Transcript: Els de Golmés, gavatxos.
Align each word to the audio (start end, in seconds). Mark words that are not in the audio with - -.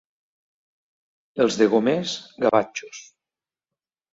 Els 1.45 1.59
de 1.63 1.67
Golmés, 1.75 2.17
gavatxos. 2.47 3.07